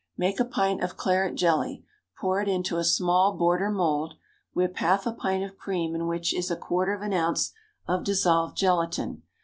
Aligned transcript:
_Make 0.17 0.39
a 0.39 0.45
pint 0.45 0.81
of 0.83 0.97
claret 0.97 1.35
jelly; 1.35 1.85
pour 2.19 2.41
it 2.41 2.47
into 2.47 2.77
a 2.79 2.83
small 2.83 3.37
border 3.37 3.69
mould; 3.69 4.15
whip 4.51 4.77
half 4.77 5.05
a 5.05 5.13
pint 5.13 5.43
of 5.43 5.59
cream 5.59 5.93
in 5.93 6.07
which 6.07 6.33
is 6.33 6.49
a 6.49 6.55
quarter 6.57 6.95
of 6.95 7.03
an 7.03 7.13
ounce 7.13 7.51
of 7.87 8.03
dissolved 8.03 8.57
gelatine. 8.57 9.21